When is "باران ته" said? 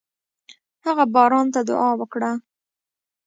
1.13-1.59